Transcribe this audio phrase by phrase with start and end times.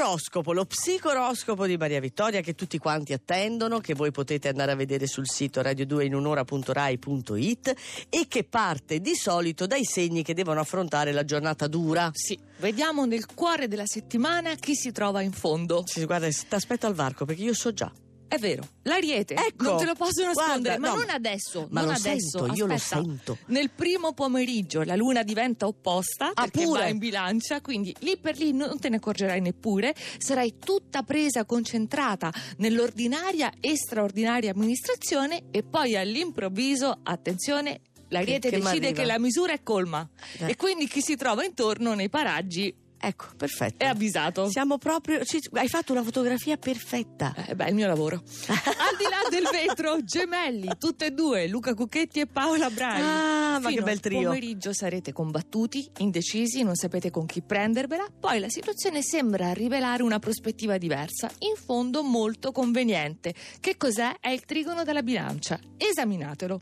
[0.00, 4.74] L'oroscopo, lo psicoroscopo di Maria Vittoria che tutti quanti attendono, che voi potete andare a
[4.74, 7.74] vedere sul sito radio2inunora.rai.it
[8.08, 12.10] e che parte di solito dai segni che devono affrontare la giornata dura.
[12.14, 15.82] Sì, vediamo nel cuore della settimana chi si trova in fondo.
[15.84, 17.92] Sì, guarda, ti aspetto al varco perché io so già.
[18.32, 19.34] È vero, l'ariete.
[19.34, 21.66] Ecco, non te lo posso nascondere, guarda, ma no, non adesso.
[21.70, 22.38] ma non lo adesso.
[22.38, 23.38] sento, io lo sento.
[23.46, 26.82] Nel primo pomeriggio la luna diventa opposta Ah, perché pure?
[26.82, 29.96] va in bilancia, quindi lì per lì non te ne accorgerai neppure.
[30.18, 37.80] Sarai tutta presa, concentrata nell'ordinaria e straordinaria amministrazione e poi all'improvviso, attenzione.
[38.12, 40.08] L'ariete Che- che decide che la misura è colma
[40.38, 40.50] Eh.
[40.50, 42.72] e quindi chi si trova intorno nei paraggi
[43.02, 43.82] Ecco, perfetto.
[43.82, 44.50] è avvisato.
[44.50, 45.24] Siamo proprio.
[45.24, 47.34] ci- hai fatto una fotografia perfetta.
[47.46, 48.16] Eh, beh, il mio lavoro.
[48.48, 53.00] Al di là del vetro, gemelli, tutte e due, Luca Cucchetti e Paola Brani.
[53.02, 54.22] Ah, ma che Fino bel trio.
[54.28, 58.06] pomeriggio sarete combattuti, indecisi, non sapete con chi prendervela.
[58.20, 63.34] Poi la situazione sembra rivelare una prospettiva diversa, in fondo molto conveniente.
[63.60, 64.16] Che cos'è?
[64.20, 65.58] È il trigono della bilancia.
[65.76, 66.58] Esaminatelo.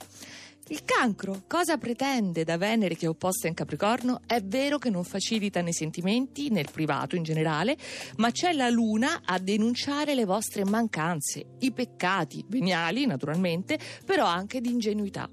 [0.70, 4.20] Il cancro cosa pretende da Venere che è opposta in Capricorno?
[4.27, 7.77] È vero che non facilita nei sentimenti, nel privato in generale,
[8.16, 14.61] ma c'è la luna a denunciare le vostre mancanze, i peccati veniali naturalmente, però anche
[14.61, 15.28] di ingenuità,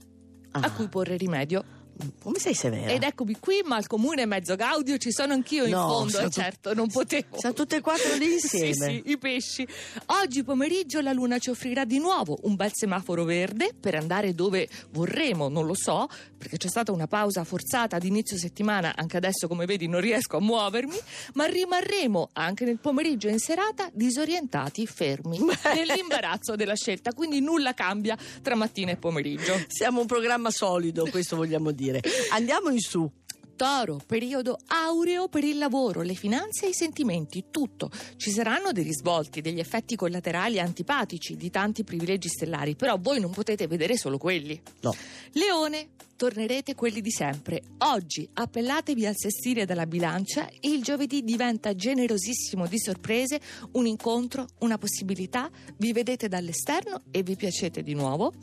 [0.51, 1.74] Ah, a cui porre rimedio.
[2.21, 2.91] Come sei severa?
[2.91, 6.25] Ed eccomi qui, ma al comune mezzo Gaudio ci sono anch'io in No, fondo, siamo
[6.27, 7.37] e tut- certo, non potevo.
[7.37, 8.73] Siamo tutte e quattro lì insieme.
[8.73, 9.67] Sì, sì, i pesci.
[10.07, 14.67] Oggi pomeriggio la luna ci offrirà di nuovo un bel semaforo verde per andare dove
[14.91, 16.07] vorremmo, non lo so,
[16.37, 20.37] perché c'è stata una pausa forzata ad inizio settimana, anche adesso come vedi non riesco
[20.37, 20.97] a muovermi,
[21.33, 25.39] ma rimarremo anche nel pomeriggio e in serata disorientati, fermi,
[25.73, 29.63] nell'imbarazzo della scelta, quindi nulla cambia tra mattina e pomeriggio.
[29.67, 31.83] Siamo un programma solido, questo vogliamo dire.
[32.31, 33.09] Andiamo in su.
[33.55, 37.89] Toro, periodo aureo per il lavoro, le finanze e i sentimenti, tutto.
[38.17, 43.31] Ci saranno dei risvolti, degli effetti collaterali antipatici di tanti privilegi stellari, però voi non
[43.31, 44.61] potete vedere solo quelli.
[44.81, 44.93] No.
[45.33, 47.61] Leone, tornerete quelli di sempre.
[47.79, 53.39] Oggi appellatevi al sestile della bilancia il giovedì diventa generosissimo di sorprese,
[53.73, 58.33] un incontro, una possibilità, vi vedete dall'esterno e vi piacete di nuovo.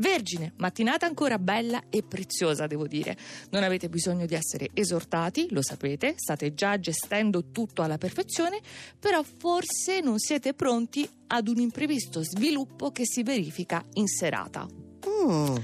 [0.00, 3.16] Vergine, mattinata ancora bella e preziosa, devo dire.
[3.50, 8.60] Non avete bisogno di essere esortati, lo sapete, state già gestendo tutto alla perfezione,
[8.98, 14.66] però forse non siete pronti ad un imprevisto sviluppo che si verifica in serata.
[15.08, 15.56] Mm.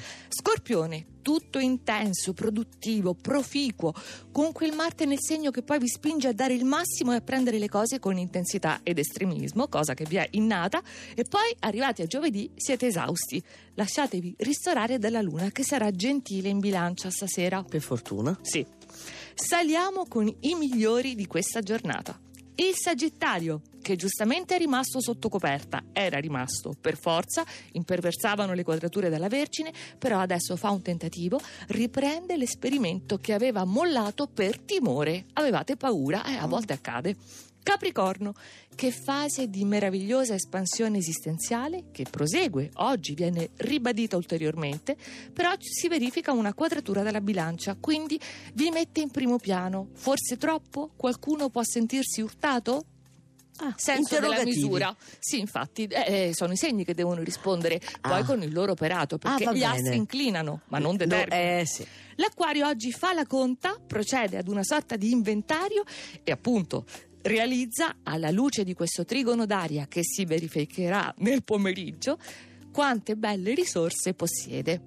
[0.64, 3.92] Scorpione, tutto intenso, produttivo, proficuo,
[4.32, 7.20] con quel Marte nel segno che poi vi spinge a dare il massimo e a
[7.20, 10.82] prendere le cose con intensità ed estremismo, cosa che vi è innata,
[11.14, 13.42] e poi arrivati a giovedì siete esausti.
[13.74, 17.62] Lasciatevi ristorare dalla luna che sarà gentile in bilancia stasera.
[17.62, 18.38] Per fortuna.
[18.40, 18.64] Sì.
[19.34, 22.18] Saliamo con i migliori di questa giornata.
[22.54, 29.10] Il Sagittario, che giustamente è rimasto sotto coperta, era rimasto per forza, imperversavano le quadrature
[29.10, 35.26] della Vergine, però adesso fa un tentativo, riprende l'esperimento che aveva mollato per timore.
[35.34, 37.14] Avevate paura e a volte accade.
[37.62, 38.32] Capricorno,
[38.74, 44.96] che fase di meravigliosa espansione esistenziale che prosegue, oggi viene ribadita ulteriormente,
[45.30, 48.18] però si verifica una quadratura della bilancia, quindi
[48.54, 49.88] vi mette in primo piano.
[49.92, 50.90] Forse troppo?
[50.96, 52.86] Qualcuno può sentirsi urtato?
[53.58, 54.94] Ah, Senso della misura.
[55.20, 58.24] Sì, infatti, eh, sono i segni che devono rispondere poi Ah.
[58.24, 61.60] con il loro operato, perché Ah, gli assi inclinano, ma non No, determinano.
[61.60, 61.86] eh sì.
[62.16, 65.84] L'acquario oggi fa la conta, procede ad una sorta di inventario
[66.24, 66.84] e appunto
[67.22, 72.18] realizza, alla luce di questo trigono d'aria che si verificherà nel pomeriggio,
[72.72, 74.82] quante belle risorse possiede.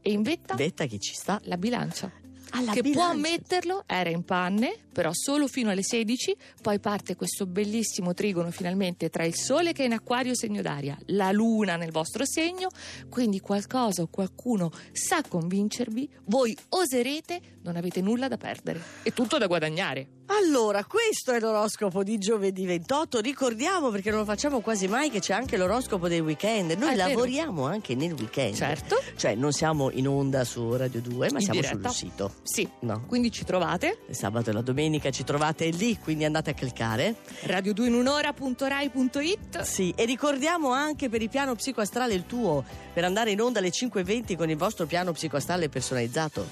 [0.00, 1.38] E in vetta Detta che ci sta.
[1.44, 2.10] la bilancia.
[2.56, 3.10] Alla che può bilancia.
[3.10, 9.10] ammetterlo, era in panne, però solo fino alle 16, poi parte questo bellissimo trigono finalmente
[9.10, 12.68] tra il sole che è in acquario segno d'aria, la luna nel vostro segno,
[13.10, 19.36] quindi qualcosa o qualcuno sa convincervi, voi oserete, non avete nulla da perdere e tutto
[19.38, 20.06] da guadagnare.
[20.26, 23.20] Allora, questo è l'oroscopo di giovedì 28.
[23.20, 26.70] Ricordiamo, perché non lo facciamo quasi mai, che c'è anche l'oroscopo dei weekend.
[26.72, 27.08] Noi Ah, è vero.
[27.10, 28.54] lavoriamo anche nel weekend.
[28.54, 29.00] Certo.
[29.16, 31.88] Cioè, non siamo in onda su Radio 2, ma In siamo diretta.
[31.90, 32.32] sul sito.
[32.42, 33.04] Sì, No.
[33.06, 37.16] quindi ci trovate Il sabato e la domenica ci trovate lì, quindi andate a cliccare.
[37.44, 43.58] radio2inunora.rai.it Sì, e ricordiamo anche per il piano psicoastrale il tuo, per andare in onda
[43.58, 46.46] alle 5.20 con il vostro piano psicoastrale personalizzato.